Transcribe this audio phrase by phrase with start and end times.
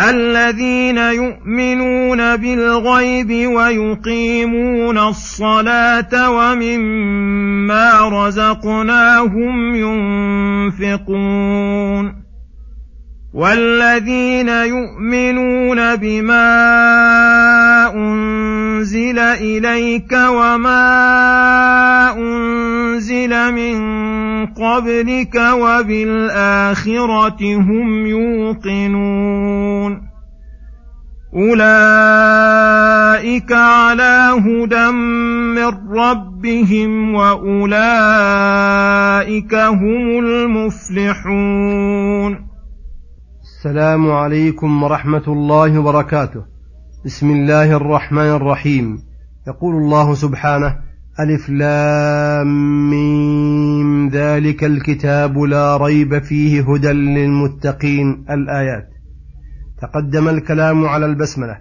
[0.00, 9.74] الذين يؤمنون بالغيب ويقيمون الصلاة ومما رزقناهم
[10.84, 12.28] ينفقون
[13.34, 16.48] والذين يؤمنون بما
[18.78, 20.84] أنزل إليك وما
[22.16, 23.78] أنزل من
[24.46, 30.08] قبلك وبالآخرة هم يوقنون.
[31.34, 31.62] أولئك
[33.52, 34.90] على هدى
[35.54, 37.74] من ربهم وأولئك
[39.54, 41.68] هم المفلحون.
[43.42, 46.57] السلام عليكم ورحمة الله وبركاته.
[47.04, 49.02] بسم الله الرحمن الرحيم.
[49.48, 50.76] يقول الله سبحانه
[51.20, 54.08] ألف لام ميم.
[54.08, 58.24] ذلك الكتاب لا ريب فيه هدى للمتقين.
[58.30, 58.88] الآيات.
[59.82, 61.58] تقدم الكلام على البسملة.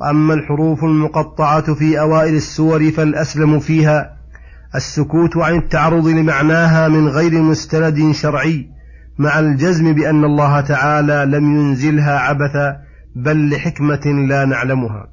[0.00, 4.16] وأما الحروف المقطعة في أوائل السور فالأسلم فيها
[4.74, 8.66] السكوت عن التعرض لمعناها من غير مستند شرعي
[9.18, 12.85] مع الجزم بأن الله تعالى لم ينزلها عبثا
[13.16, 15.06] بل لحكمة لا نعلمها.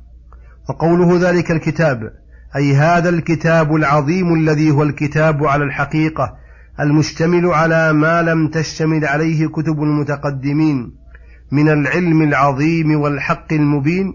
[0.70, 2.14] وقوله ذلك الكتاب
[2.56, 6.36] أي هذا الكتاب العظيم الذي هو الكتاب على الحقيقة
[6.80, 10.92] المشتمل على ما لم تشتمل عليه كتب المتقدمين
[11.52, 14.14] من العلم العظيم والحق المبين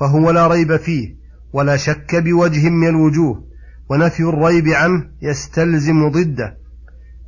[0.00, 1.16] فهو لا ريب فيه
[1.52, 3.44] ولا شك بوجه من الوجوه
[3.90, 6.56] ونفي الريب عنه يستلزم ضده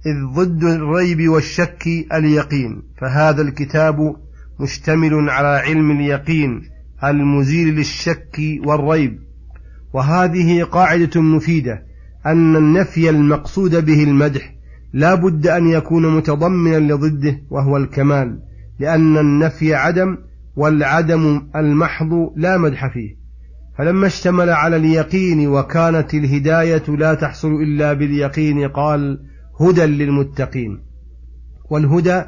[0.07, 2.83] إذ ضد الريب والشك اليقين.
[3.01, 4.17] فهذا الكتاب
[4.61, 6.63] مشتمل على علم اليقين
[7.05, 9.19] المزيل للشك والريب.
[9.93, 11.83] وهذه قاعدة مفيدة
[12.27, 14.55] أن النفي المقصود به المدح
[14.93, 18.39] لا بد أن يكون متضمنا لضده وهو الكمال
[18.79, 20.19] لأن النفي عدم
[20.57, 23.17] والعدم المحض لا مدح فيه.
[23.79, 29.21] فلما اشتمل على اليقين وكانت الهداية لا تحصل إلا باليقين قال
[29.61, 30.83] هدى للمتقين.
[31.71, 32.25] والهدى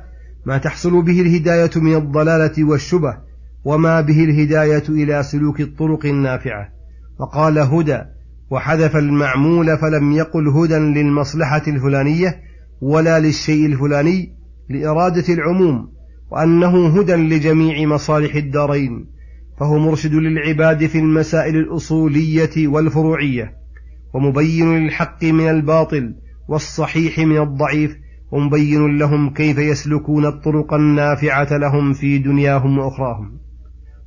[0.46, 3.16] ما تحصل به الهداية من الضلالة والشبه
[3.64, 6.68] وما به الهداية إلى سلوك الطرق النافعة.
[7.18, 7.98] وقال هدى
[8.50, 12.40] وحذف المعمول فلم يقل هدى للمصلحة الفلانية
[12.80, 14.32] ولا للشيء الفلاني
[14.70, 15.88] لإرادة العموم
[16.30, 19.06] وأنه هدى لجميع مصالح الدارين
[19.60, 23.54] فهو مرشد للعباد في المسائل الأصولية والفروعية
[24.14, 26.14] ومبين للحق من الباطل
[26.48, 27.96] والصحيح من الضعيف
[28.30, 33.32] ومبين لهم كيف يسلكون الطرق النافعة لهم في دنياهم وأخراهم.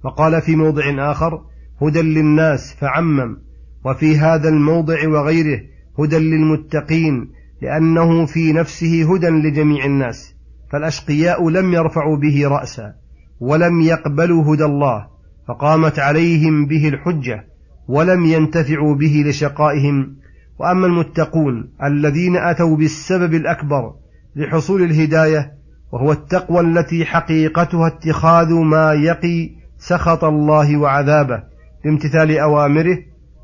[0.03, 1.41] وقال في موضع آخر
[1.81, 3.37] هدى للناس فعمم
[3.85, 5.61] وفي هذا الموضع وغيره
[5.99, 7.29] هدى للمتقين
[7.61, 10.35] لأنه في نفسه هدى لجميع الناس
[10.71, 12.93] فالأشقياء لم يرفعوا به رأسا
[13.39, 15.07] ولم يقبلوا هدى الله
[15.47, 17.47] فقامت عليهم به الحجة
[17.87, 20.15] ولم ينتفعوا به لشقائهم.
[20.59, 23.93] وأما المتقون الذين أتوا بالسبب الأكبر
[24.37, 25.53] لحصول الهداية
[25.91, 31.43] وهو التقوى التي حقيقتها اتخاذ ما يقي سخط الله وعذابه
[31.83, 32.97] بامتثال أوامره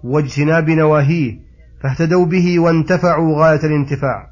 [0.03, 1.39] واجتناب نواهيه
[1.83, 4.27] فاهتدوا به وانتفعوا غاية الانتفاع.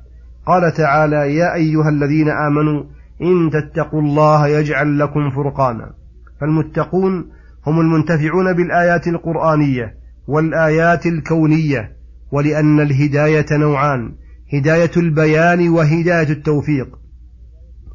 [0.45, 2.83] قال تعالى يا أيها الذين آمنوا
[3.21, 5.93] إن تتقوا الله يجعل لكم فرقانا.
[6.41, 7.29] فالمتقون
[7.67, 9.95] هم المنتفعون بالآيات القرآنية
[10.27, 11.91] والآيات الكونية
[12.31, 14.11] ولأن الهداية نوعان
[14.53, 16.99] هداية البيان وهداية التوفيق.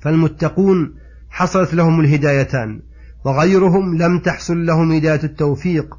[0.02, 0.94] فالمتقون
[1.30, 2.82] حصلت لهم الهدايتان
[3.24, 5.94] وغيرهم لم تحصل لهم هداية التوفيق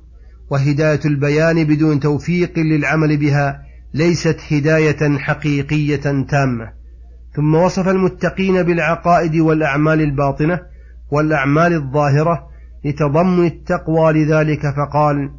[0.49, 3.61] وهداية البيان بدون توفيق للعمل بها
[3.93, 6.71] ليست هداية حقيقية تامة.
[7.35, 10.59] ثم وصف المتقين بالعقائد والأعمال الباطنة
[11.11, 12.47] والأعمال الظاهرة
[12.85, 15.31] لتضمن التقوى لذلك فقال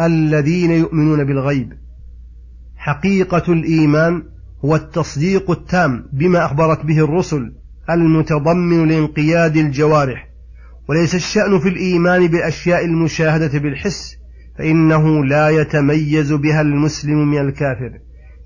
[0.00, 1.72] الذين يؤمنون بالغيب
[2.82, 4.22] حقيقة الإيمان
[4.64, 7.52] هو التصديق التام بما أخبرت به الرسل
[7.90, 10.28] المتضمن لانقياد الجوارح
[10.88, 14.16] وليس الشأن في الإيمان بالأشياء المشاهدة بالحس
[14.58, 17.90] فإنه لا يتميز بها المسلم من الكافر.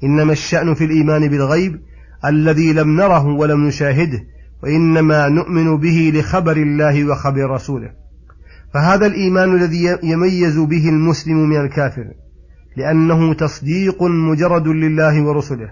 [0.05, 1.81] إنما الشأن في الإيمان بالغيب
[2.25, 4.25] الذي لم نره ولم نشاهده
[4.63, 7.91] وإنما نؤمن به لخبر الله وخبر رسوله.
[8.75, 12.26] فهذا الإيمان الذي يميز به المسلم من الكافر.
[12.77, 15.71] لأنه تصديق مجرد لله ورسله.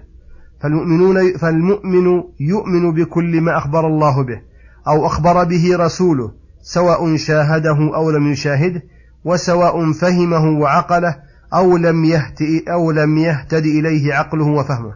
[0.61, 4.41] فالمؤمنون فالمؤمن يؤمن بكل ما أخبر الله به
[4.87, 6.31] أو أخبر به رسوله
[6.61, 8.83] سواء شاهده أو لم يشاهده
[9.25, 11.15] وسواء فهمه وعقله
[11.53, 14.93] أو لم يهتئ أو لم يهتد إليه عقله وفهمه.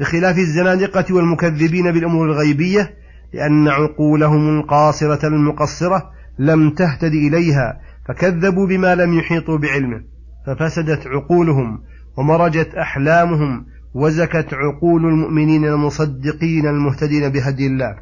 [0.00, 2.94] بخلاف الزنادقة والمكذبين بالأمور الغيبية
[3.32, 10.15] لأن عقولهم القاصرة المقصرة لم تهتد إليها فكذبوا بما لم يحيطوا بعلمه.
[10.46, 11.82] ففسدت عقولهم
[12.18, 17.96] ومرجت أحلامهم وزكت عقول المؤمنين المصدقين المهتدين بهدي الله.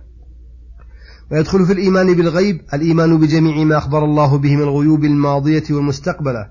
[1.30, 6.48] ويدخل في الإيمان بالغيب الإيمان بجميع ما أخبر الله به من الغيوب الماضية والمستقبلة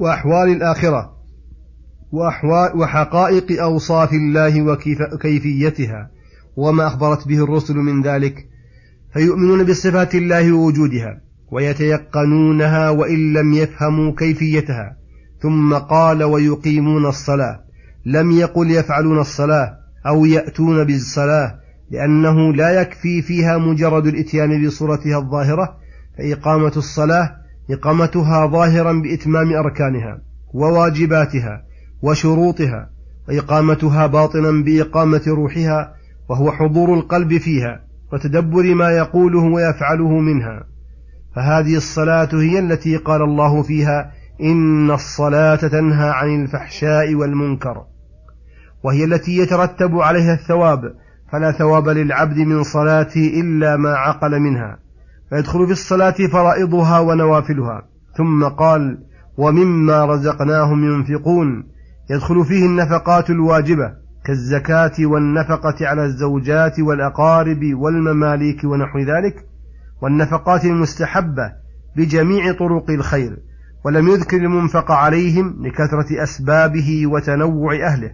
[0.00, 1.16] وأحوال الآخرة
[2.74, 6.10] وحقائق أوصاف الله وكيفيتها
[6.56, 8.46] وما أخبرت به الرسل من ذلك.
[9.12, 11.20] فيؤمنون بصفات الله ووجودها
[11.52, 14.99] ويتيقنونها وإن لم يفهموا كيفيتها.
[15.42, 17.60] ثم قال ويقيمون الصلاة.
[18.06, 19.76] لم يقل يفعلون الصلاة
[20.06, 21.60] أو يأتون بالصلاة
[21.90, 25.76] لأنه لا يكفي فيها مجرد الإتيان بصورتها الظاهرة
[26.18, 27.36] فإقامة الصلاة
[27.70, 30.20] إقامتها ظاهرا بإتمام أركانها
[30.54, 31.62] وواجباتها
[32.02, 32.90] وشروطها
[33.28, 35.94] وإقامتها باطنا بإقامة روحها
[36.28, 37.80] وهو حضور القلب فيها
[38.12, 40.64] وتدبر ما يقوله ويفعله منها.
[41.36, 47.84] فهذه الصلاة هي التي قال الله فيها إن الصلاة تنهى عن الفحشاء والمنكر
[48.84, 50.94] وهي التي يترتب عليها الثواب
[51.32, 54.78] فلا ثواب للعبد من صلاته إلا ما عقل منها
[55.30, 57.82] فيدخل في الصلاة فرائضها ونوافلها.
[58.16, 58.98] ثم قال
[59.36, 61.64] ومما رزقناهم ينفقون
[62.10, 63.92] يدخل فيه النفقات الواجبة
[64.24, 69.46] كالزكاة والنفقة على الزوجات والأقارب والمماليك ونحو ذلك
[70.02, 71.52] والنفقات المستحبة
[71.96, 73.36] بجميع طرق الخير.
[73.84, 78.10] ولم يذكر المنفق عليهم لكثرة أسبابه وتنوع أهله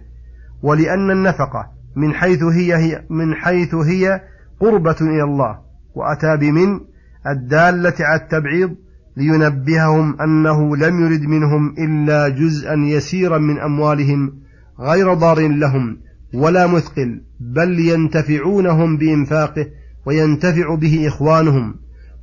[0.63, 4.21] ولأن النفقة من حيث هي, هي من حيث هي
[4.59, 5.59] قربة إلى الله
[5.95, 6.79] وأتى بمن؟
[7.27, 8.75] الدالة على التبعيض
[9.17, 14.33] لينبههم أنه لم يرد منهم إلا جزءا يسيرا من أموالهم
[14.79, 15.97] غير ضار لهم
[16.33, 19.67] ولا مثقل بل ينتفعونهم بإنفاقه
[20.05, 21.75] وينتفع به إخوانهم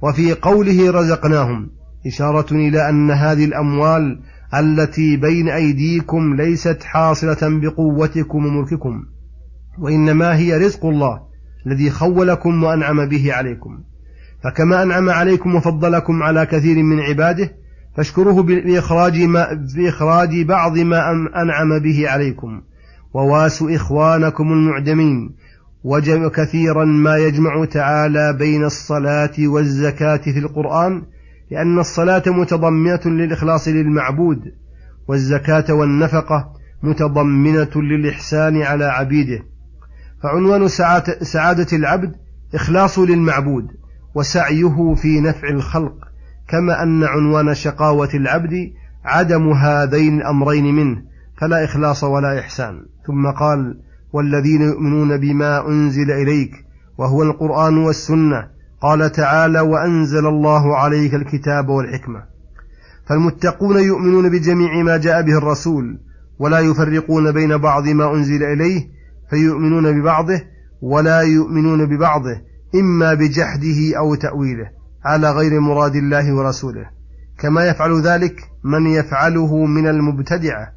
[0.03, 1.71] وفي قوله رزقناهم.
[2.07, 4.21] إشارة إلى أن هذه الأموال
[4.55, 9.03] التي بين أيديكم ليست حاصلة بقوتكم وملككم
[9.79, 11.21] وإنما هي رزق الله
[11.67, 13.81] الذي خولكم وأنعم به عليكم.
[14.45, 17.53] فكما أنعم عليكم وفضلكم على كثير من عباده
[17.97, 21.11] فاشكروه بإخراج, ما بإخراج بعض ما
[21.43, 22.63] أنعم به عليكم.
[23.15, 25.35] وواسوا إخوانكم المعدمين
[25.85, 31.03] وكثيرا ما يجمع تعالى بين الصلاة والزكاة في القرآن
[31.55, 34.39] لأن الصلاة متضمنة للإخلاص للمعبود
[35.09, 36.53] والزكاة والنفقة
[36.83, 39.43] متضمنة للإحسان على عبيده.
[40.23, 40.69] فعنوان
[41.23, 42.15] سعادة العبد
[42.55, 43.67] إخلاص للمعبود
[44.15, 45.95] وسعيه في نفع الخلق
[46.49, 48.73] كما أن عنوان شقاوة العبد
[49.05, 51.03] عدم هذين الأمرين منه
[51.41, 52.83] فلا إخلاص ولا إحسان.
[53.07, 53.81] ثم قال
[54.13, 56.65] والذين يؤمنون بما أنزل إليك
[56.99, 58.54] وهو القرآن والسنة
[58.85, 62.23] قال تعالى وأنزل الله عليك الكتاب والحكمة.
[63.09, 65.99] فالمتقون يؤمنون بجميع ما جاء به الرسول
[66.39, 68.89] ولا يفرقون بين بعض ما أنزل إليه
[69.31, 70.41] فيؤمنون ببعضه
[70.83, 72.41] ولا يؤمنون ببعضه
[72.75, 74.71] إما بجحده أو تأويله
[75.05, 76.87] على غير مراد الله ورسوله.
[77.39, 80.69] كما يفعل ذلك من يفعله من المبتدعة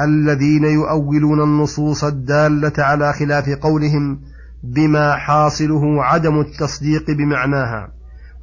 [0.00, 4.20] الذين يؤولون النصوص الدالة على خلاف قولهم
[4.64, 7.92] بما حاصله عدم التصديق بمعناها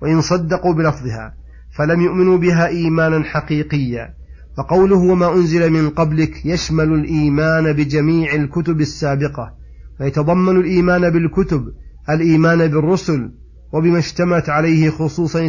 [0.02, 1.34] وإن صدقوا بلفظها
[1.78, 4.14] فلم يؤمنوا بها إيمانا حقيقيا.
[4.58, 9.54] فقوله وما أنزل من قبلك يشمل الإيمان بجميع الكتب السابقة
[9.98, 11.66] فيتضمن الإيمان بالكتب
[12.10, 13.32] الإيمان بالرسل
[13.74, 15.40] وبما اشتمت عليه خصوصا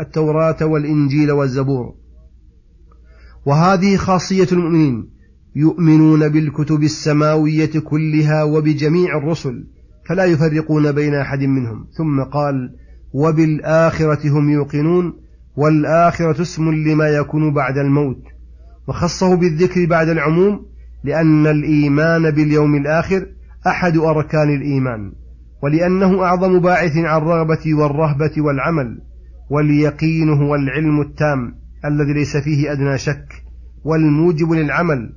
[0.00, 1.94] التوراة والإنجيل والزبور.
[3.46, 5.15] وهذه خاصية المؤمنين
[5.56, 9.64] يؤمنون بالكتب السماوية كلها وبجميع الرسل
[10.08, 11.86] فلا يفرقون بين أحد منهم.
[11.98, 12.70] ثم قال
[13.12, 15.12] وبالآخرة هم يوقنون
[15.56, 18.22] والآخرة اسم لما يكون بعد الموت.
[18.88, 20.66] وخصه بالذكر بعد العموم
[21.04, 23.26] لأن الإيمان باليوم الآخر
[23.66, 25.12] أحد أركان الإيمان
[25.62, 28.98] ولأنه أعظم باعث عن الرغبة والرهبة والعمل
[29.50, 33.28] واليقين هو العلم التام الذي ليس فيه أدنى شك
[33.84, 35.12] والموجب للعمل.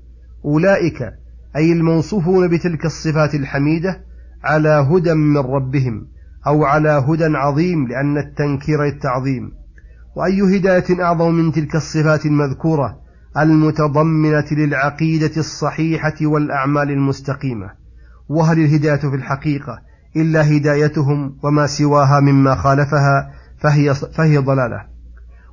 [0.46, 1.14] أولئك
[1.56, 4.04] أي الموصوفون بتلك الصفات الحميدة
[4.44, 6.08] على هدى من ربهم
[6.48, 9.52] أو على هدى عظيم لأن التنكير التعظيم.
[10.16, 13.00] وأي هداية أعظم من تلك الصفات المذكورة
[13.38, 17.70] المتضمنة للعقيدة الصحيحة والأعمال المستقيمة.
[18.30, 19.82] وهل الهداية في الحقيقة
[20.16, 24.86] إلا هدايتهم وما سواها مما خالفها فهي, فهي ضلالة.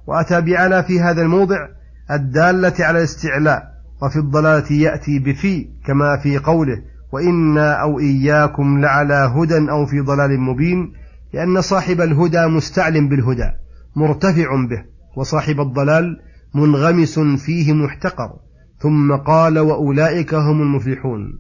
[0.07, 1.69] وأتى بعلى في هذا الموضع
[2.11, 9.71] الدالة على الاستعلاء وفي الضلالة يأتي بفي كما في قوله وإنا أو إياكم لعلى هدى
[9.71, 10.93] أو في ضلال مبين
[11.33, 13.51] لأن صاحب الهدى مستعلم بالهدى
[13.97, 14.85] مرتفع به
[15.17, 16.21] وصاحب الضلال
[16.55, 18.31] منغمس فيه محتقر
[18.79, 21.39] ثم قال وأولئك هم المفلحون.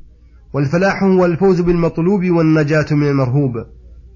[0.53, 3.53] والفلاح هو الفوز بالمطلوب والنجاة من المرهوب.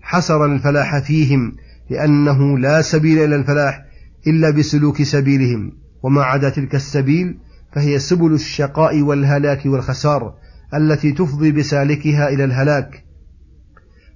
[0.02, 1.52] حصر الفلاح فيهم
[1.90, 3.84] لأنه لا سبيل إلى الفلاح
[4.26, 7.38] إلا بسلوك سبيلهم وما عدا تلك السبيل
[7.72, 10.34] فهي سبل الشقاء والهلاك والخسار
[10.74, 13.04] التي تفضي بسالكها إلى الهلاك.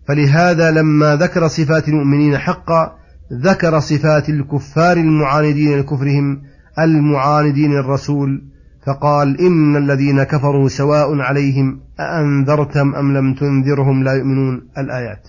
[0.08, 2.96] فلهذا لما ذكر صفات المؤمنين حقا
[3.32, 6.42] ذكر صفات الكفار المعاندين لكفرهم
[6.78, 8.42] المعاندين الرسول
[8.86, 14.68] فقال إن الذين كفروا سواء عليهم أأنذرتم أم لم تنذرهم لا يؤمنون.
[14.78, 15.28] الآيات.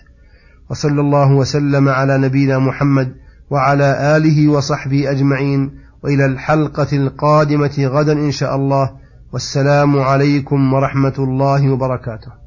[0.69, 3.15] وصلى الله وسلم على نبينا محمد
[3.49, 5.71] وعلى آله وصحبه أجمعين.
[6.05, 8.91] وإلى الحلقة القادمة غدا إن شاء الله.
[9.33, 12.44] والسلام عليكم ورحمة الله وبركاته.